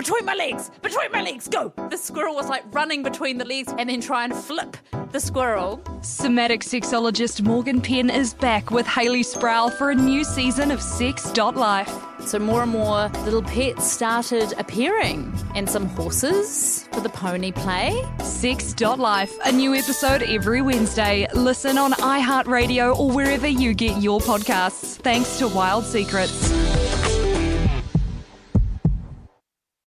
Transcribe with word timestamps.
between 0.00 0.24
my 0.24 0.34
legs, 0.34 0.70
between 0.80 1.12
my 1.12 1.20
legs, 1.20 1.46
go. 1.46 1.70
The 1.90 1.96
squirrel 1.98 2.34
was 2.34 2.48
like 2.48 2.64
running 2.74 3.02
between 3.02 3.36
the 3.36 3.44
legs 3.44 3.70
and 3.76 3.90
then 3.90 4.00
try 4.00 4.24
and 4.24 4.34
flip 4.34 4.78
the 5.12 5.20
squirrel. 5.20 5.82
Somatic 6.00 6.62
sexologist 6.62 7.42
Morgan 7.42 7.82
Penn 7.82 8.08
is 8.08 8.32
back 8.32 8.70
with 8.70 8.86
Hayley 8.86 9.22
Sproul 9.22 9.68
for 9.68 9.90
a 9.90 9.94
new 9.94 10.24
season 10.24 10.70
of 10.70 10.80
Sex.life. 10.80 11.94
So 12.20 12.38
more 12.38 12.62
and 12.62 12.72
more 12.72 13.08
little 13.24 13.42
pets 13.42 13.90
started 13.90 14.54
appearing, 14.56 15.34
and 15.54 15.68
some 15.68 15.86
horses 15.86 16.88
for 16.92 17.00
the 17.00 17.10
pony 17.10 17.52
play. 17.52 18.02
Sex.life, 18.22 19.36
a 19.44 19.52
new 19.52 19.74
episode 19.74 20.22
every 20.22 20.62
Wednesday. 20.62 21.26
Listen 21.34 21.76
on 21.76 21.92
iHeartRadio 21.92 22.98
or 22.98 23.10
wherever 23.10 23.46
you 23.48 23.74
get 23.74 24.00
your 24.00 24.20
podcasts. 24.20 24.96
Thanks 24.96 25.38
to 25.38 25.48
Wild 25.48 25.84
Secrets. 25.84 26.59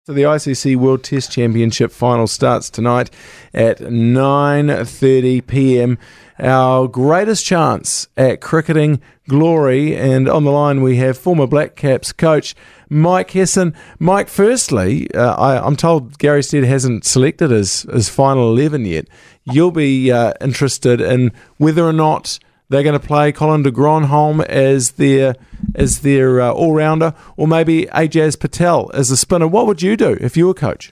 So 0.06 0.12
the 0.12 0.24
ICC 0.24 0.76
World 0.76 1.02
Test 1.02 1.32
Championship 1.32 1.90
final 1.90 2.28
starts 2.28 2.70
tonight 2.70 3.10
at 3.54 3.80
9:30 3.80 5.48
p.m. 5.48 5.98
Our 6.38 6.90
greatest 6.90 7.46
chance 7.46 8.10
at 8.18 8.42
cricketing 8.42 9.00
glory, 9.30 9.96
and 9.96 10.28
on 10.28 10.44
the 10.44 10.52
line 10.52 10.82
we 10.82 10.98
have 10.98 11.18
former 11.18 11.48
Black 11.48 11.78
Caps 11.78 12.12
coach 12.12 12.54
Mike 12.90 13.32
Hesson. 13.32 13.74
Mike, 13.98 14.28
firstly, 14.28 15.10
uh, 15.14 15.36
I, 15.36 15.66
am 15.66 15.78
told 15.78 16.20
Gary 16.20 16.44
Stead 16.44 16.66
hasn't 16.66 17.06
selected 17.06 17.52
his 17.52 17.84
his 17.84 18.10
final 18.10 18.52
eleven 18.52 18.84
yet. 18.84 19.08
You'll 19.46 19.72
be 19.72 20.12
uh, 20.12 20.34
interested 20.42 21.00
in 21.00 21.32
whether 21.60 21.86
or 21.86 21.94
not 21.94 22.40
they're 22.68 22.84
going 22.84 23.00
to 23.00 23.08
play 23.08 23.32
Colin 23.32 23.64
de 23.64 23.72
Grandhomme 23.72 24.42
as 24.42 24.92
their 24.92 25.36
as 25.76 26.02
their 26.02 26.42
uh, 26.42 26.52
all 26.52 26.74
rounder, 26.74 27.14
or 27.38 27.48
maybe 27.48 27.86
Ajaz 27.88 28.40
Patel 28.40 28.90
as 28.94 29.12
a 29.12 29.18
spinner. 29.18 29.48
What 29.48 29.68
would 29.68 29.82
you 29.82 29.98
do 29.98 30.18
if 30.20 30.38
you 30.38 30.48
were 30.48 30.54
coach? 30.54 30.92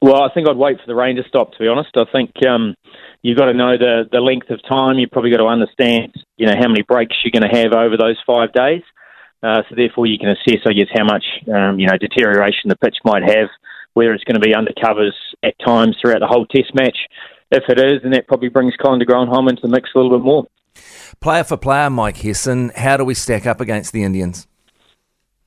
Well, 0.00 0.22
I 0.22 0.28
think 0.34 0.48
I'd 0.48 0.56
wait 0.56 0.76
for 0.78 0.86
the 0.86 0.94
rain 0.94 1.16
to 1.16 1.22
stop. 1.28 1.52
To 1.52 1.58
be 1.58 1.68
honest, 1.68 1.90
I 1.96 2.04
think 2.12 2.32
um, 2.46 2.74
you've 3.22 3.38
got 3.38 3.46
to 3.46 3.54
know 3.54 3.78
the 3.78 4.04
the 4.10 4.20
length 4.20 4.50
of 4.50 4.60
time. 4.68 4.98
You've 4.98 5.10
probably 5.10 5.30
got 5.30 5.38
to 5.38 5.46
understand, 5.46 6.12
you 6.36 6.46
know, 6.46 6.54
how 6.58 6.68
many 6.68 6.82
breaks 6.82 7.16
you're 7.24 7.32
going 7.32 7.50
to 7.50 7.56
have 7.56 7.72
over 7.72 7.96
those 7.96 8.18
five 8.26 8.52
days. 8.52 8.82
Uh, 9.42 9.62
so 9.68 9.74
therefore, 9.76 10.06
you 10.06 10.18
can 10.18 10.28
assess, 10.28 10.60
I 10.66 10.72
guess, 10.72 10.88
how 10.94 11.04
much 11.04 11.24
um, 11.48 11.78
you 11.78 11.86
know 11.86 11.96
deterioration 11.98 12.68
the 12.68 12.76
pitch 12.76 12.96
might 13.04 13.22
have, 13.22 13.48
whether 13.94 14.12
it's 14.12 14.24
going 14.24 14.40
to 14.40 14.44
be 14.44 14.54
undercovers 14.54 15.16
at 15.42 15.54
times 15.64 15.96
throughout 16.00 16.20
the 16.20 16.26
whole 16.26 16.46
Test 16.46 16.74
match. 16.74 16.96
If 17.50 17.64
it 17.68 17.78
is, 17.78 18.02
then 18.02 18.12
that 18.12 18.26
probably 18.26 18.48
brings 18.48 18.74
Colin 18.76 18.98
de 18.98 19.04
Grandhomme 19.04 19.48
into 19.48 19.62
the 19.62 19.68
mix 19.68 19.90
a 19.94 19.98
little 19.98 20.18
bit 20.18 20.24
more. 20.24 20.46
Player 21.20 21.44
for 21.44 21.56
player, 21.56 21.90
Mike 21.90 22.18
Hesson, 22.18 22.70
how 22.76 22.96
do 22.96 23.04
we 23.04 23.14
stack 23.14 23.46
up 23.46 23.60
against 23.60 23.92
the 23.92 24.02
Indians? 24.02 24.46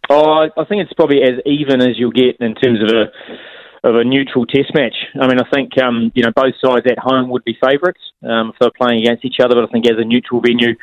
Oh, 0.10 0.48
I 0.56 0.66
think 0.66 0.82
it's 0.82 0.94
probably 0.94 1.22
as 1.22 1.40
even 1.46 1.82
as 1.82 2.00
you'll 2.00 2.12
get 2.12 2.38
in 2.40 2.56
terms 2.56 2.80
of 2.82 2.90
a 2.96 3.88
of 3.88 3.96
a 3.96 4.04
neutral 4.04 4.46
Test 4.46 4.74
match. 4.74 4.96
I 5.22 5.28
mean, 5.28 5.40
I 5.40 5.50
think 5.54 5.78
um, 5.82 6.12
you 6.16 6.24
know 6.24 6.32
both 6.36 6.54
sides 6.64 6.86
at 6.90 6.98
home 6.98 7.30
would 7.30 7.44
be 7.44 7.58
favourites 7.62 8.00
um, 8.24 8.50
if 8.50 8.56
they're 8.60 8.72
playing 8.72 9.02
against 9.02 9.26
each 9.26 9.40
other. 9.40 9.56
But 9.56 9.66
I 9.66 9.72
think 9.72 9.86
as 9.86 9.98
a 9.98 10.06
neutral 10.06 10.42
venue, 10.42 10.76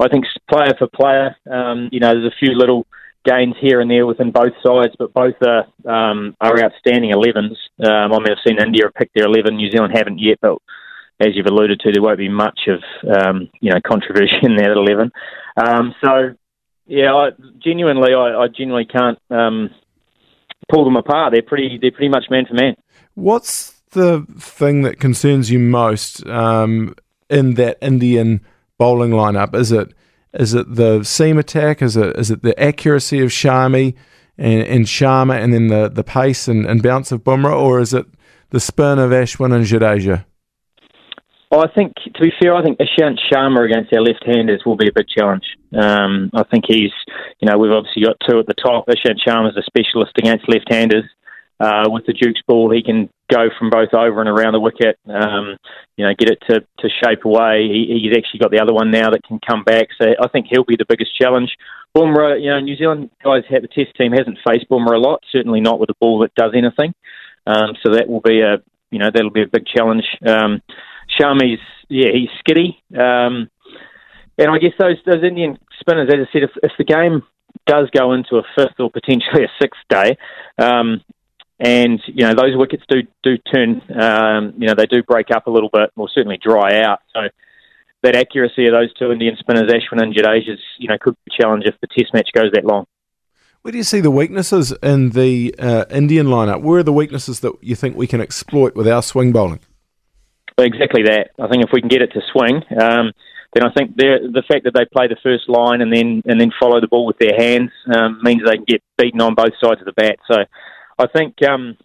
I 0.00 0.08
think 0.08 0.24
player 0.50 0.74
for 0.78 0.88
player, 0.88 1.36
um, 1.50 1.88
you 1.92 2.00
know, 2.00 2.14
there's 2.14 2.32
a 2.32 2.36
few 2.38 2.56
little 2.56 2.86
gains 3.24 3.54
here 3.60 3.80
and 3.80 3.90
there 3.90 4.06
within 4.06 4.32
both 4.32 4.52
sides, 4.64 4.94
but 4.98 5.12
both 5.12 5.36
are 5.42 5.66
um, 5.86 6.36
are 6.40 6.58
outstanding 6.58 7.12
11s. 7.12 7.56
Um, 7.84 8.12
I 8.12 8.18
mean, 8.18 8.30
I've 8.30 8.46
seen 8.46 8.60
India 8.60 8.90
pick 8.96 9.10
their 9.14 9.26
11, 9.26 9.56
New 9.56 9.70
Zealand 9.70 9.94
haven't 9.96 10.18
yet, 10.18 10.38
but 10.40 10.58
as 11.22 11.34
you've 11.34 11.46
alluded 11.46 11.80
to, 11.80 11.92
there 11.92 12.02
won't 12.02 12.18
be 12.18 12.28
much 12.28 12.68
of 12.68 12.82
um, 13.08 13.48
you 13.60 13.70
know 13.70 13.80
controversy 13.86 14.34
in 14.42 14.56
that 14.56 14.70
eleven. 14.70 15.10
Um, 15.56 15.94
so 16.02 16.34
yeah, 16.86 17.14
I, 17.14 17.30
genuinely, 17.58 18.12
I, 18.14 18.42
I 18.42 18.48
genuinely 18.48 18.86
can't 18.86 19.18
um, 19.30 19.70
pull 20.70 20.84
them 20.84 20.96
apart. 20.96 21.32
They're 21.32 21.42
pretty 21.42 21.78
they're 21.80 21.92
pretty 21.92 22.08
much 22.08 22.24
man 22.30 22.46
for 22.46 22.54
man. 22.54 22.76
What's 23.14 23.72
the 23.90 24.26
thing 24.38 24.82
that 24.82 24.98
concerns 24.98 25.50
you 25.50 25.58
most 25.58 26.26
um, 26.26 26.94
in 27.30 27.54
that 27.54 27.78
Indian 27.80 28.40
bowling 28.78 29.10
lineup? 29.10 29.54
Is 29.54 29.72
it 29.72 29.92
is 30.32 30.54
it 30.54 30.74
the 30.74 31.02
seam 31.04 31.38
attack? 31.38 31.82
Is 31.82 31.96
it 31.96 32.16
is 32.16 32.30
it 32.30 32.42
the 32.42 32.58
accuracy 32.60 33.20
of 33.20 33.30
Shami 33.30 33.94
and, 34.38 34.62
and 34.62 34.84
Sharma, 34.86 35.42
and 35.42 35.52
then 35.52 35.68
the 35.68 35.88
the 35.88 36.04
pace 36.04 36.48
and, 36.48 36.66
and 36.66 36.82
bounce 36.82 37.12
of 37.12 37.22
Bumrah, 37.22 37.54
or 37.54 37.80
is 37.80 37.94
it 37.94 38.06
the 38.50 38.60
spin 38.60 38.98
of 38.98 39.10
Ashwin 39.10 39.54
and 39.54 39.64
Jadeja? 39.64 40.24
I 41.60 41.68
think, 41.74 41.92
to 41.96 42.20
be 42.20 42.32
fair, 42.40 42.54
I 42.54 42.62
think 42.62 42.78
Ishant 42.78 43.18
Sharma 43.30 43.64
against 43.64 43.92
our 43.92 44.00
left-handers 44.00 44.62
will 44.64 44.76
be 44.76 44.88
a 44.88 44.92
big 44.92 45.06
challenge. 45.06 45.44
Um, 45.78 46.30
I 46.32 46.44
think 46.44 46.64
he's, 46.66 46.92
you 47.40 47.48
know, 47.48 47.58
we've 47.58 47.72
obviously 47.72 48.04
got 48.04 48.16
two 48.26 48.38
at 48.38 48.46
the 48.46 48.54
top. 48.54 48.86
Ishant 48.86 49.20
Sharma 49.26 49.50
is 49.50 49.56
a 49.56 49.62
specialist 49.62 50.12
against 50.16 50.48
left-handers. 50.48 51.04
Uh, 51.60 51.84
with 51.86 52.04
the 52.06 52.12
Duke's 52.12 52.40
ball, 52.48 52.72
he 52.72 52.82
can 52.82 53.08
go 53.30 53.48
from 53.56 53.70
both 53.70 53.94
over 53.94 54.20
and 54.20 54.28
around 54.28 54.52
the 54.52 54.60
wicket. 54.60 54.98
Um, 55.06 55.56
you 55.96 56.04
know, 56.04 56.12
get 56.18 56.30
it 56.30 56.42
to, 56.48 56.60
to 56.80 56.88
shape 57.04 57.24
away. 57.24 57.68
He, 57.68 58.00
he's 58.02 58.16
actually 58.16 58.40
got 58.40 58.50
the 58.50 58.60
other 58.60 58.72
one 58.72 58.90
now 58.90 59.10
that 59.10 59.22
can 59.22 59.38
come 59.46 59.62
back. 59.62 59.88
So 60.00 60.08
I 60.20 60.28
think 60.28 60.46
he'll 60.50 60.64
be 60.64 60.76
the 60.76 60.86
biggest 60.88 61.14
challenge. 61.16 61.56
Bumrah, 61.96 62.42
you 62.42 62.50
know, 62.50 62.58
New 62.58 62.76
Zealand 62.76 63.10
guys, 63.22 63.44
have 63.50 63.62
the 63.62 63.68
test 63.68 63.94
team 63.96 64.12
hasn't 64.12 64.38
faced 64.44 64.68
Bumrah 64.68 64.96
a 64.96 64.98
lot. 64.98 65.22
Certainly 65.30 65.60
not 65.60 65.78
with 65.78 65.90
a 65.90 65.94
ball 66.00 66.18
that 66.20 66.34
does 66.34 66.52
anything. 66.56 66.94
Um, 67.46 67.76
so 67.82 67.92
that 67.92 68.08
will 68.08 68.22
be 68.22 68.40
a, 68.40 68.56
you 68.90 68.98
know, 68.98 69.10
that'll 69.12 69.30
be 69.30 69.42
a 69.42 69.46
big 69.46 69.66
challenge. 69.66 70.04
Um, 70.26 70.62
Shami's, 71.22 71.60
yeah, 71.88 72.10
he's 72.12 72.30
skitty. 72.42 72.76
Um, 72.98 73.48
and 74.38 74.50
I 74.50 74.58
guess 74.58 74.72
those 74.78 74.96
those 75.06 75.22
Indian 75.22 75.58
spinners, 75.80 76.08
as 76.08 76.26
I 76.28 76.32
said, 76.32 76.42
if, 76.42 76.50
if 76.62 76.72
the 76.78 76.84
game 76.84 77.22
does 77.66 77.88
go 77.96 78.12
into 78.12 78.36
a 78.36 78.42
fifth 78.56 78.80
or 78.80 78.90
potentially 78.90 79.44
a 79.44 79.48
sixth 79.60 79.80
day, 79.88 80.16
um, 80.58 81.02
and 81.60 82.00
you 82.06 82.26
know 82.26 82.34
those 82.34 82.56
wickets 82.56 82.82
do 82.88 83.02
do 83.22 83.36
turn, 83.52 83.82
um, 84.00 84.54
you 84.56 84.66
know 84.66 84.74
they 84.74 84.86
do 84.86 85.02
break 85.02 85.30
up 85.30 85.46
a 85.46 85.50
little 85.50 85.70
bit, 85.72 85.90
or 85.96 86.08
certainly 86.08 86.38
dry 86.42 86.80
out. 86.82 87.00
So 87.14 87.20
that 88.02 88.16
accuracy 88.16 88.66
of 88.66 88.72
those 88.72 88.92
two 88.94 89.12
Indian 89.12 89.36
spinners, 89.38 89.70
Ashwin 89.70 90.02
and 90.02 90.14
Jadeja, 90.14 90.56
you 90.78 90.88
know 90.88 90.98
could 91.00 91.14
be 91.24 91.34
a 91.34 91.42
challenge 91.42 91.64
if 91.66 91.74
the 91.80 91.86
Test 91.86 92.12
match 92.14 92.30
goes 92.34 92.50
that 92.52 92.64
long. 92.64 92.86
Where 93.60 93.70
do 93.70 93.78
you 93.78 93.84
see 93.84 94.00
the 94.00 94.10
weaknesses 94.10 94.72
in 94.82 95.10
the 95.10 95.54
uh, 95.56 95.84
Indian 95.88 96.26
lineup? 96.26 96.62
Where 96.62 96.80
are 96.80 96.82
the 96.82 96.92
weaknesses 96.92 97.40
that 97.40 97.52
you 97.60 97.76
think 97.76 97.96
we 97.96 98.08
can 98.08 98.20
exploit 98.20 98.74
with 98.74 98.88
our 98.88 99.02
swing 99.02 99.30
bowling? 99.30 99.60
Exactly 100.58 101.02
that. 101.04 101.30
I 101.40 101.48
think 101.48 101.64
if 101.64 101.70
we 101.72 101.80
can 101.80 101.88
get 101.88 102.02
it 102.02 102.12
to 102.12 102.20
swing, 102.32 102.62
um, 102.80 103.12
then 103.54 103.64
I 103.64 103.72
think 103.72 103.96
the 103.96 104.42
fact 104.48 104.64
that 104.64 104.74
they 104.74 104.84
play 104.84 105.08
the 105.08 105.16
first 105.22 105.48
line 105.48 105.80
and 105.80 105.92
then 105.92 106.22
and 106.26 106.40
then 106.40 106.52
follow 106.58 106.80
the 106.80 106.88
ball 106.88 107.06
with 107.06 107.18
their 107.18 107.36
hands 107.36 107.70
um, 107.94 108.20
means 108.22 108.42
they 108.44 108.56
can 108.56 108.64
get 108.64 108.82
beaten 108.96 109.20
on 109.20 109.34
both 109.34 109.52
sides 109.62 109.80
of 109.80 109.86
the 109.86 109.92
bat. 109.92 110.16
So 110.30 110.44
I 110.98 111.06
think 111.06 111.36
um, 111.46 111.76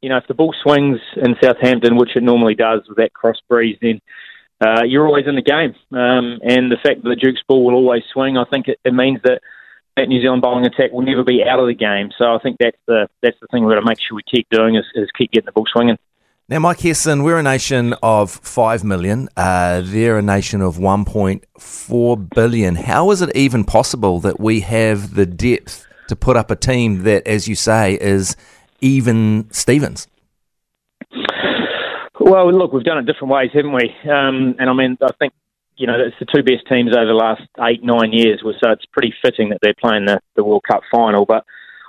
you 0.00 0.08
know 0.08 0.16
if 0.16 0.26
the 0.26 0.34
ball 0.34 0.54
swings 0.62 0.98
in 1.16 1.36
Southampton, 1.40 1.96
which 1.96 2.16
it 2.16 2.22
normally 2.22 2.54
does 2.54 2.82
with 2.88 2.98
that 2.98 3.12
cross 3.12 3.36
breeze, 3.48 3.78
then 3.80 4.00
uh, 4.60 4.82
you're 4.84 5.06
always 5.06 5.26
in 5.26 5.36
the 5.36 5.42
game. 5.42 5.74
Um, 5.92 6.40
and 6.42 6.70
the 6.70 6.78
fact 6.82 7.02
that 7.02 7.08
the 7.08 7.16
Duke's 7.16 7.42
ball 7.46 7.64
will 7.64 7.74
always 7.74 8.02
swing, 8.12 8.36
I 8.36 8.44
think 8.44 8.68
it, 8.68 8.80
it 8.84 8.94
means 8.94 9.20
that 9.24 9.40
that 9.96 10.08
New 10.08 10.20
Zealand 10.20 10.42
bowling 10.42 10.66
attack 10.66 10.90
will 10.90 11.02
never 11.02 11.22
be 11.22 11.44
out 11.44 11.60
of 11.60 11.68
the 11.68 11.74
game. 11.74 12.10
So 12.18 12.34
I 12.34 12.38
think 12.42 12.56
that's 12.58 12.78
the 12.86 13.08
that's 13.22 13.38
the 13.40 13.46
thing 13.48 13.64
we've 13.64 13.74
got 13.74 13.80
to 13.80 13.86
make 13.86 13.98
sure 14.00 14.16
we 14.16 14.22
keep 14.28 14.48
doing 14.50 14.74
is, 14.74 14.84
is 14.94 15.08
keep 15.16 15.30
getting 15.30 15.46
the 15.46 15.52
ball 15.52 15.66
swinging. 15.72 15.98
Now, 16.46 16.58
Mike 16.58 16.80
Hesson, 16.80 17.24
we're 17.24 17.38
a 17.38 17.42
nation 17.42 17.94
of 18.02 18.30
5 18.30 18.84
million. 18.84 19.30
Uh, 19.34 19.80
they're 19.82 20.18
a 20.18 20.22
nation 20.22 20.60
of 20.60 20.76
1.4 20.76 22.34
billion. 22.34 22.74
How 22.74 23.10
is 23.12 23.22
it 23.22 23.34
even 23.34 23.64
possible 23.64 24.20
that 24.20 24.38
we 24.38 24.60
have 24.60 25.14
the 25.14 25.24
depth 25.24 25.86
to 26.08 26.14
put 26.14 26.36
up 26.36 26.50
a 26.50 26.56
team 26.56 27.04
that, 27.04 27.26
as 27.26 27.48
you 27.48 27.54
say, 27.54 27.96
is 27.98 28.36
even 28.82 29.48
Stevens? 29.52 30.06
Well, 32.20 32.52
look, 32.52 32.74
we've 32.74 32.84
done 32.84 32.98
it 32.98 33.06
different 33.06 33.32
ways, 33.32 33.48
haven't 33.54 33.72
we? 33.72 33.88
Um, 34.04 34.54
and 34.58 34.68
I 34.68 34.74
mean, 34.74 34.98
I 35.02 35.12
think, 35.18 35.32
you 35.78 35.86
know, 35.86 35.96
it's 35.98 36.16
the 36.20 36.26
two 36.26 36.42
best 36.42 36.68
teams 36.68 36.94
over 36.94 37.06
the 37.06 37.14
last 37.14 37.48
eight, 37.66 37.82
nine 37.82 38.12
years, 38.12 38.42
so 38.42 38.70
it's 38.70 38.84
pretty 38.92 39.14
fitting 39.24 39.48
that 39.48 39.60
they're 39.62 39.72
playing 39.80 40.04
the, 40.04 40.20
the 40.36 40.44
World 40.44 40.64
Cup 40.70 40.82
final. 40.92 41.24
But 41.24 41.46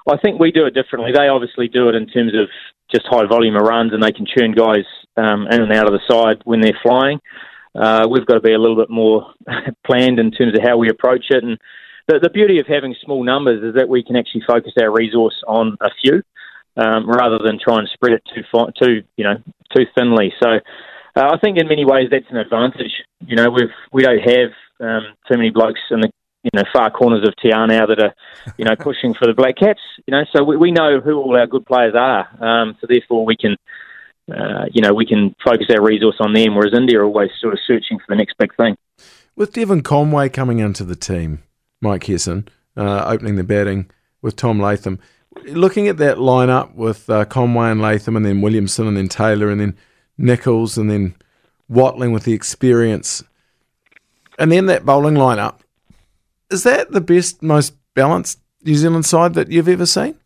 I 0.08 0.18
think 0.18 0.40
we 0.40 0.52
do 0.52 0.66
it 0.66 0.74
differently. 0.74 1.12
They 1.12 1.28
obviously 1.28 1.68
do 1.68 1.90
it 1.90 1.96
in 1.96 2.08
terms 2.08 2.34
of 2.36 2.50
just 2.92 3.08
high 3.08 3.26
volume 3.26 3.56
of 3.56 3.64
runs 3.64 3.94
and 3.94 4.02
they 4.04 4.12
can 4.12 4.26
churn 4.26 4.52
guys 4.52 4.86
um, 5.18 5.48
in 5.50 5.62
and 5.62 5.74
out 5.74 5.88
of 5.88 5.94
the 5.94 6.06
side 6.08 6.42
when 6.46 6.62
they're 6.62 6.80
flying. 6.84 7.20
Uh, 7.74 8.08
we've 8.10 8.26
got 8.26 8.36
to 8.36 8.42
be 8.42 8.54
a 8.54 8.60
little 8.60 8.76
bit 8.76 8.90
more 8.90 9.34
planned 9.86 10.20
in 10.20 10.32
terms 10.32 10.56
of 10.56 10.64
how 10.64 10.78
we 10.78 10.90
approach 10.90 11.26
it. 11.30 11.44
And 11.44 11.58
the, 12.08 12.20
the 12.22 12.30
beauty 12.30 12.60
of 12.60 12.68
having 12.68 12.96
small 13.04 13.24
numbers 13.24 13.64
is 13.64 13.76
that 13.76 13.90
we 13.90 14.04
can 14.04 14.16
actually 14.16 14.44
focus 14.48 14.74
our 14.80 14.92
resource 14.92 15.36
on 15.48 15.76
a 15.82 15.90
few 16.02 16.22
um, 16.78 17.10
rather 17.10 17.40
than 17.44 17.60
try 17.60 17.80
and 17.80 17.90
spread 17.94 18.14
it 18.14 18.24
too 18.34 18.44
too 18.80 19.04
you 19.18 19.24
know 19.24 19.36
too 19.76 19.86
thinly. 19.98 20.34
So 20.42 20.60
uh, 21.16 21.30
I 21.34 21.38
think 21.40 21.58
in 21.58 21.68
many 21.68 21.86
ways 21.86 22.10
that's 22.12 22.30
an 22.30 22.38
advantage. 22.38 22.92
You 23.26 23.36
know, 23.36 23.50
we've 23.50 23.74
we 23.92 24.04
don't 24.04 24.20
have 24.20 24.52
um, 24.80 25.16
too 25.30 25.38
many 25.38 25.50
blokes 25.50 25.80
in 25.92 26.02
the 26.02 26.12
you 26.46 26.52
know 26.54 26.64
far 26.72 26.92
corners 26.92 27.28
of 27.28 27.36
Te 27.42 27.50
Anau 27.50 27.88
that 27.88 28.00
are 28.00 28.16
you 28.58 28.66
know 28.66 28.76
pushing 28.80 29.14
for 29.14 29.28
the 29.28 29.34
Black 29.34 29.58
Caps. 29.58 29.82
You 30.06 30.12
know, 30.12 30.24
so 30.32 30.44
we, 30.44 30.56
we 30.56 30.72
know 30.72 31.00
who 31.00 31.18
all 31.18 31.38
our 31.38 31.48
good 31.48 31.66
players 31.66 31.96
are. 31.96 32.28
Um, 32.40 32.78
so 32.80 32.88
therefore 32.88 33.26
we 33.26 33.36
can. 33.36 33.58
Uh, 34.28 34.66
you 34.74 34.82
know, 34.82 34.92
we 34.92 35.06
can 35.06 35.36
focus 35.46 35.68
our 35.70 35.84
resource 35.84 36.16
on 36.20 36.34
them, 36.34 36.56
whereas 36.56 36.74
India 36.74 37.00
are 37.00 37.04
always 37.04 37.30
sort 37.40 37.54
of 37.54 37.60
searching 37.68 38.00
for 38.00 38.06
the 38.10 38.16
next 38.16 38.36
big 38.40 38.56
thing. 38.56 38.76
With 39.36 39.54
Devon 39.54 39.84
Conway 39.84 40.30
coming 40.30 40.58
into 40.58 40.84
the 40.84 40.96
team, 40.96 41.44
Mike 41.80 42.06
Hesson, 42.06 42.48
uh, 42.76 43.04
opening 43.06 43.36
the 43.36 43.44
batting 43.44 43.88
with 44.24 44.36
Tom 44.36 44.60
Latham, 44.60 44.98
looking 45.44 45.88
at 45.88 45.98
that 45.98 46.18
lineup 46.18 46.74
with 46.74 47.08
uh, 47.08 47.26
Conway 47.26 47.70
and 47.70 47.84
Latham, 47.84 48.16
and 48.16 48.26
then 48.26 48.42
Williamson, 48.42 48.88
and 48.88 48.98
then 48.98 49.10
Taylor, 49.10 49.52
and 49.52 49.62
then 49.62 49.78
Nichols, 50.18 50.76
and 50.76 50.90
then 50.90 51.14
Watling 51.68 52.12
with 52.12 52.26
the 52.26 52.34
experience, 52.34 53.24
and 54.38 54.52
then 54.52 54.68
that 54.68 54.86
bowling 54.86 55.16
lineup. 55.16 55.62
Is 56.52 56.64
that 56.64 56.92
the 56.92 57.02
best, 57.02 57.42
most 57.42 57.76
balanced 57.94 58.40
New 58.64 58.76
Zealand 58.76 59.06
side 59.06 59.34
that 59.34 59.52
you've 59.52 59.70
ever 59.70 59.86
seen? 59.86 60.18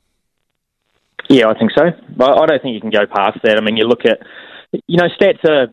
Yeah, 1.30 1.48
I 1.48 1.57
think 1.57 1.71
so. 1.77 1.83
I 1.83 2.45
don't 2.45 2.62
think 2.62 2.74
you 2.74 2.81
can 2.81 2.89
go 2.89 3.06
past 3.06 3.39
that. 3.44 3.57
I 3.57 3.62
mean, 3.62 3.77
you 3.77 3.86
look 3.86 4.06
at, 4.06 4.19
you 4.88 4.98
know, 4.98 5.07
stats 5.19 5.44
are, 5.45 5.68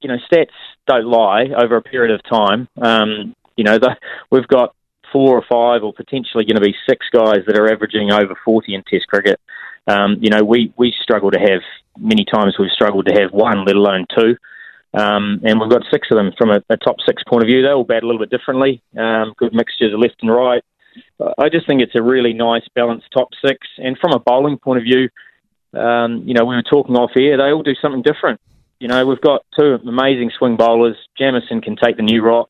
you 0.00 0.08
know, 0.08 0.16
stats 0.30 0.54
don't 0.86 1.06
lie 1.06 1.46
over 1.56 1.76
a 1.76 1.82
period 1.82 2.14
of 2.14 2.22
time. 2.22 2.68
Um, 2.80 3.34
you 3.56 3.64
know, 3.64 3.78
the, 3.78 3.96
we've 4.30 4.46
got 4.46 4.74
four 5.12 5.36
or 5.36 5.44
five, 5.48 5.82
or 5.82 5.92
potentially 5.92 6.44
going 6.44 6.56
to 6.56 6.60
be 6.60 6.74
six 6.88 7.06
guys 7.12 7.38
that 7.46 7.58
are 7.58 7.72
averaging 7.72 8.12
over 8.12 8.36
40 8.44 8.74
in 8.74 8.82
Test 8.84 9.06
cricket. 9.08 9.40
Um, 9.88 10.18
you 10.20 10.30
know, 10.30 10.44
we, 10.44 10.72
we 10.76 10.94
struggle 11.02 11.30
to 11.30 11.38
have, 11.38 11.62
many 11.98 12.24
times 12.24 12.56
we've 12.58 12.70
struggled 12.70 13.06
to 13.06 13.20
have 13.20 13.32
one, 13.32 13.64
let 13.64 13.76
alone 13.76 14.06
two. 14.16 14.36
Um, 14.96 15.42
and 15.44 15.60
we've 15.60 15.70
got 15.70 15.82
six 15.90 16.08
of 16.10 16.16
them 16.16 16.32
from 16.38 16.50
a, 16.50 16.62
a, 16.70 16.76
top 16.78 16.96
six 17.06 17.22
point 17.28 17.42
of 17.42 17.48
view. 17.48 17.60
They 17.60 17.68
all 17.68 17.84
bat 17.84 18.02
a 18.02 18.06
little 18.06 18.20
bit 18.20 18.30
differently, 18.30 18.82
um, 18.96 19.34
good 19.36 19.52
mixtures 19.52 19.92
of 19.92 20.00
left 20.00 20.16
and 20.22 20.32
right. 20.32 20.62
I 21.38 21.50
just 21.50 21.66
think 21.66 21.82
it's 21.82 21.94
a 21.94 22.02
really 22.02 22.32
nice, 22.32 22.62
balanced 22.74 23.08
top 23.12 23.28
six. 23.44 23.58
And 23.76 23.98
from 23.98 24.12
a 24.12 24.18
bowling 24.18 24.56
point 24.56 24.78
of 24.78 24.84
view, 24.84 25.10
um, 25.78 26.22
you 26.24 26.32
know, 26.32 26.46
we 26.46 26.56
were 26.56 26.62
talking 26.62 26.96
off 26.96 27.10
air, 27.14 27.36
they 27.36 27.52
all 27.52 27.62
do 27.62 27.74
something 27.82 28.00
different. 28.00 28.40
You 28.80 28.88
know, 28.88 29.04
we've 29.04 29.20
got 29.20 29.44
two 29.58 29.78
amazing 29.86 30.30
swing 30.38 30.56
bowlers. 30.56 30.96
Jamieson 31.18 31.60
can 31.60 31.76
take 31.76 31.98
the 31.98 32.02
new 32.02 32.22
rock 32.22 32.48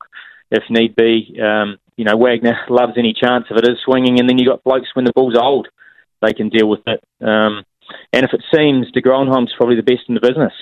if 0.50 0.62
need 0.70 0.94
be. 0.94 1.38
Um, 1.43 1.78
you 1.96 2.04
know, 2.04 2.16
Wagner 2.16 2.58
loves 2.69 2.93
any 2.96 3.12
chance 3.12 3.46
of 3.50 3.56
it 3.56 3.69
is 3.69 3.78
swinging, 3.84 4.20
and 4.20 4.28
then 4.28 4.38
you've 4.38 4.48
got 4.48 4.64
blokes 4.64 4.94
when 4.94 5.04
the 5.04 5.12
ball's 5.14 5.37
old, 5.37 5.69
they 6.22 6.32
can 6.32 6.48
deal 6.48 6.69
with 6.69 6.82
it. 6.87 7.02
Um, 7.20 7.64
and 8.12 8.25
if 8.25 8.32
it 8.32 8.44
seams 8.54 8.90
de 8.93 9.00
Grandhomme's 9.00 9.52
probably 9.56 9.76
the 9.76 9.82
best 9.82 10.08
in 10.08 10.14
the 10.14 10.20
business, 10.20 10.52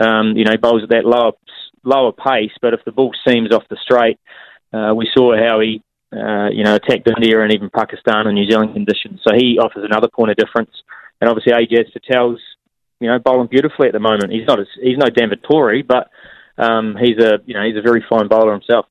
um, 0.00 0.36
you 0.36 0.44
know, 0.44 0.56
bowls 0.56 0.82
at 0.82 0.88
that 0.90 1.04
lower 1.04 1.32
lower 1.84 2.12
pace, 2.12 2.52
but 2.60 2.74
if 2.74 2.80
the 2.84 2.92
ball 2.92 3.12
seams 3.26 3.52
off 3.52 3.64
the 3.70 3.76
straight, 3.82 4.18
uh, 4.72 4.92
we 4.94 5.08
saw 5.14 5.34
how 5.36 5.60
he, 5.60 5.82
uh, 6.12 6.48
you 6.50 6.64
know, 6.64 6.74
attacked 6.74 7.08
India 7.08 7.40
and 7.40 7.52
even 7.52 7.70
Pakistan 7.70 8.26
in 8.26 8.34
New 8.34 8.48
Zealand 8.48 8.74
conditions. 8.74 9.20
So 9.26 9.34
he 9.34 9.58
offers 9.58 9.84
another 9.84 10.08
point 10.08 10.30
of 10.30 10.36
difference. 10.36 10.70
And 11.20 11.28
obviously, 11.28 11.52
Ajaz 11.52 11.92
Patel's, 11.92 12.40
you 13.00 13.08
know, 13.08 13.18
bowling 13.18 13.48
beautifully 13.48 13.88
at 13.88 13.92
the 13.92 14.00
moment. 14.00 14.32
He's 14.32 14.46
not 14.46 14.58
a, 14.58 14.64
he's 14.80 14.98
no 14.98 15.06
Dan 15.06 15.30
Vettori, 15.30 15.86
but 15.86 16.10
um, 16.58 16.96
he's 17.00 17.18
a 17.18 17.38
you 17.46 17.54
know 17.54 17.64
he's 17.64 17.76
a 17.76 17.82
very 17.82 18.04
fine 18.08 18.28
bowler 18.28 18.52
himself. 18.52 18.86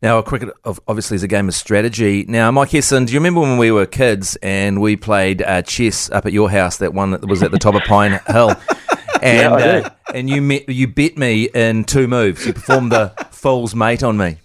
Now, 0.00 0.22
cricket 0.22 0.50
obviously 0.64 1.16
is 1.16 1.22
a 1.22 1.28
game 1.28 1.48
of 1.48 1.54
strategy. 1.54 2.24
Now, 2.26 2.50
Mike 2.50 2.70
Hesson, 2.70 3.04
do 3.04 3.12
you 3.12 3.18
remember 3.18 3.40
when 3.40 3.58
we 3.58 3.70
were 3.70 3.84
kids 3.84 4.36
and 4.42 4.80
we 4.80 4.96
played 4.96 5.42
uh, 5.42 5.62
chess 5.62 6.10
up 6.10 6.24
at 6.24 6.32
your 6.32 6.50
house? 6.50 6.78
That 6.78 6.94
one 6.94 7.10
that 7.10 7.26
was 7.26 7.42
at 7.42 7.50
the 7.50 7.58
top 7.58 7.74
of 7.74 7.82
Pine 7.82 8.18
Hill, 8.28 8.54
and 9.22 9.60
yeah, 9.60 9.66
uh, 9.66 9.90
and 10.14 10.30
you 10.30 10.42
met, 10.42 10.68
you 10.68 10.88
bet 10.88 11.16
me 11.16 11.48
in 11.54 11.84
two 11.84 12.08
moves. 12.08 12.46
You 12.46 12.52
performed 12.52 12.92
the 12.92 13.12
fool's 13.30 13.74
mate 13.74 14.02
on 14.02 14.16
me. 14.16 14.36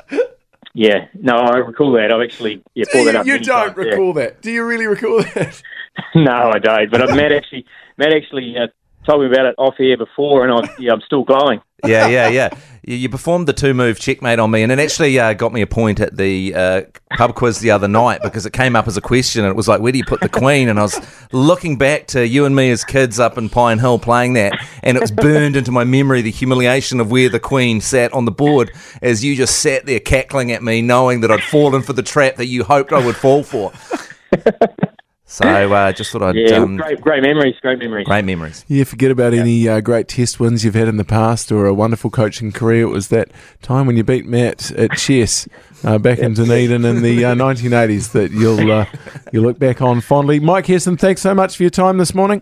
Yeah, 0.73 1.07
no, 1.13 1.35
I 1.35 1.57
recall 1.57 1.91
that. 1.93 2.11
I've 2.11 2.21
actually 2.21 2.63
yeah, 2.73 2.85
pulled 2.91 3.07
that 3.07 3.15
up. 3.15 3.25
You 3.25 3.37
don't 3.37 3.75
times, 3.75 3.77
recall 3.77 4.07
yeah. 4.07 4.25
that? 4.25 4.41
Do 4.41 4.51
you 4.51 4.65
really 4.65 4.87
recall 4.87 5.21
that? 5.21 5.61
no, 6.15 6.51
I 6.53 6.59
don't. 6.59 6.89
But 6.89 7.15
Matt 7.15 7.31
actually, 7.31 7.65
Matt 7.97 8.13
actually 8.13 8.55
uh, 8.57 8.67
told 9.05 9.21
me 9.21 9.27
about 9.27 9.45
it 9.45 9.55
off 9.57 9.75
air 9.79 9.97
before, 9.97 10.45
and 10.45 10.53
I'm, 10.53 10.69
yeah, 10.79 10.91
I'm 10.91 11.01
still 11.01 11.23
glowing. 11.23 11.61
yeah, 11.85 12.07
yeah, 12.07 12.27
yeah. 12.29 12.49
You 12.85 13.07
performed 13.07 13.47
the 13.47 13.53
two 13.53 13.73
move 13.73 13.97
checkmate 13.97 14.39
on 14.39 14.51
me, 14.51 14.61
and 14.61 14.69
it 14.69 14.77
actually 14.77 15.17
uh, 15.17 15.33
got 15.33 15.53
me 15.53 15.61
a 15.61 15.67
point 15.67 16.01
at 16.01 16.17
the 16.17 16.53
uh, 16.53 16.81
pub 17.15 17.33
quiz 17.33 17.59
the 17.59 17.71
other 17.71 17.87
night 17.87 18.21
because 18.21 18.45
it 18.45 18.51
came 18.51 18.75
up 18.75 18.87
as 18.87 18.97
a 18.97 19.01
question. 19.01 19.45
And 19.45 19.51
it 19.51 19.55
was 19.55 19.69
like, 19.69 19.79
where 19.79 19.93
do 19.93 19.97
you 19.97 20.03
put 20.03 20.19
the 20.19 20.27
queen? 20.27 20.67
And 20.67 20.77
I 20.77 20.81
was 20.81 20.99
looking 21.31 21.77
back 21.77 22.07
to 22.07 22.27
you 22.27 22.43
and 22.43 22.53
me 22.53 22.71
as 22.71 22.83
kids 22.83 23.21
up 23.21 23.37
in 23.37 23.47
Pine 23.47 23.79
Hill 23.79 23.99
playing 23.99 24.33
that, 24.33 24.59
and 24.83 24.97
it 24.97 24.99
was 24.99 25.11
burned 25.11 25.55
into 25.55 25.71
my 25.71 25.85
memory 25.85 26.21
the 26.21 26.31
humiliation 26.31 26.99
of 26.99 27.09
where 27.09 27.29
the 27.29 27.39
queen 27.39 27.79
sat 27.79 28.11
on 28.11 28.25
the 28.25 28.31
board 28.31 28.69
as 29.01 29.23
you 29.23 29.37
just 29.37 29.59
sat 29.59 29.85
there 29.85 30.01
cackling 30.01 30.51
at 30.51 30.61
me, 30.61 30.81
knowing 30.81 31.21
that 31.21 31.31
I'd 31.31 31.43
fallen 31.43 31.83
for 31.83 31.93
the 31.93 32.03
trap 32.03 32.35
that 32.35 32.47
you 32.47 32.65
hoped 32.65 32.91
I 32.91 33.05
would 33.05 33.15
fall 33.15 33.43
for. 33.43 33.71
So 35.25 35.47
uh, 35.47 35.91
just 35.93 36.11
thought 36.11 36.21
I'd. 36.21 36.35
Yeah, 36.35 36.57
um, 36.57 36.77
great, 36.77 37.01
great 37.01 37.23
memories, 37.23 37.55
great 37.61 37.79
memories. 37.79 38.05
Great 38.05 38.25
memories. 38.25 38.65
Yeah, 38.67 38.83
forget 38.83 39.09
about 39.09 39.33
yeah. 39.33 39.41
any 39.41 39.67
uh, 39.67 39.79
great 39.79 40.07
test 40.07 40.39
wins 40.39 40.65
you've 40.65 40.75
had 40.75 40.87
in 40.87 40.97
the 40.97 41.05
past 41.05 41.51
or 41.51 41.65
a 41.65 41.73
wonderful 41.73 42.09
coaching 42.09 42.51
career. 42.51 42.83
It 42.83 42.89
was 42.89 43.07
that 43.07 43.31
time 43.61 43.87
when 43.87 43.95
you 43.95 44.03
beat 44.03 44.25
Matt 44.25 44.71
at 44.71 44.91
chess 44.91 45.47
uh, 45.83 45.97
back 45.97 46.19
in 46.19 46.33
Dunedin 46.35 46.83
in 46.85 47.01
the 47.01 47.21
1980s 47.21 48.09
uh, 48.09 48.13
that 48.19 48.31
you'll 48.31 48.71
uh, 48.71 48.85
you'll 49.31 49.43
look 49.43 49.57
back 49.59 49.81
on 49.81 50.01
fondly. 50.01 50.39
Mike 50.39 50.65
Hesson, 50.67 50.97
thanks 50.97 51.21
so 51.21 51.33
much 51.33 51.55
for 51.55 51.63
your 51.63 51.69
time 51.69 51.97
this 51.97 52.13
morning. 52.13 52.41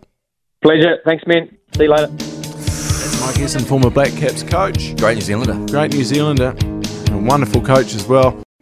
Pleasure. 0.61 0.99
Thanks, 1.05 1.23
man. 1.27 1.55
See 1.77 1.83
you 1.83 1.91
later. 1.91 2.07
That's 2.07 3.21
Mike 3.21 3.35
Hesson, 3.35 3.63
former 3.63 3.89
Black 3.89 4.11
Caps 4.13 4.43
coach. 4.43 4.97
Great 4.97 5.15
New 5.15 5.21
Zealander. 5.21 5.71
Great 5.71 5.93
New 5.93 6.03
Zealander. 6.03 6.55
A 7.11 7.17
wonderful 7.17 7.61
coach 7.61 7.93
as 7.93 8.07
well. 8.07 8.41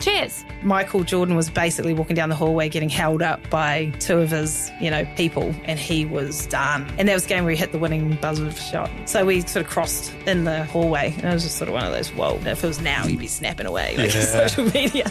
Cheers. 0.00 0.46
Michael 0.62 1.04
Jordan 1.04 1.36
was 1.36 1.50
basically 1.50 1.92
walking 1.92 2.16
down 2.16 2.30
the 2.30 2.34
hallway 2.34 2.70
getting 2.70 2.88
held 2.88 3.20
up 3.20 3.48
by 3.50 3.92
two 4.00 4.18
of 4.18 4.30
his, 4.30 4.70
you 4.80 4.90
know, 4.90 5.04
people, 5.16 5.54
and 5.64 5.78
he 5.78 6.06
was 6.06 6.46
done. 6.46 6.90
And 6.98 7.06
that 7.06 7.14
was 7.14 7.24
the 7.24 7.28
game 7.28 7.44
where 7.44 7.52
he 7.52 7.58
hit 7.58 7.72
the 7.72 7.78
winning 7.78 8.16
buzzer 8.16 8.50
shot. 8.52 8.90
So 9.04 9.26
we 9.26 9.42
sort 9.42 9.66
of 9.66 9.70
crossed 9.70 10.14
in 10.26 10.44
the 10.44 10.64
hallway, 10.64 11.14
and 11.18 11.26
it 11.26 11.32
was 11.32 11.42
just 11.42 11.58
sort 11.58 11.68
of 11.68 11.74
one 11.74 11.84
of 11.84 11.92
those, 11.92 12.08
whoa, 12.14 12.36
if 12.46 12.64
it 12.64 12.66
was 12.66 12.80
now, 12.80 13.04
you'd 13.04 13.20
be 13.20 13.26
snapping 13.26 13.66
away 13.66 13.96
like 13.98 14.14
yeah. 14.14 14.22
social 14.22 14.64
media. 14.64 15.10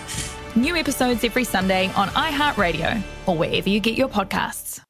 New 0.56 0.76
episodes 0.76 1.24
every 1.24 1.44
Sunday 1.44 1.92
on 1.96 2.08
iHeartRadio 2.10 3.02
or 3.28 3.38
wherever 3.38 3.70
you 3.70 3.80
get 3.80 3.96
your 3.96 4.10
podcasts. 4.10 4.82